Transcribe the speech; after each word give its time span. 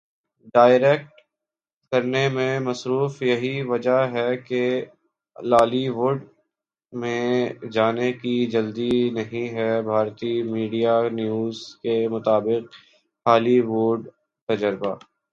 direct 0.53 1.09
کرنے 1.91 2.23
میں 2.29 2.53
مصروف 2.59 3.21
یہی 3.21 3.61
وجہ 3.63 3.99
ہے 4.13 4.29
کہ 4.47 4.63
لالی 5.35 5.87
ووڈ 5.89 6.19
میں 6.93 7.25
جانے 7.71 8.11
کی 8.13 8.35
جلدی 8.45 8.93
نہیں 9.09 9.47
ہے 9.55 9.71
بھارتی 9.81 10.33
میڈیا 10.43 10.95
نیوز 11.11 11.57
کے 11.83 11.95
مطابق 12.07 12.63
ہالی 13.25 13.59
ووڈ 13.61 13.99
تجربہ 14.49 14.93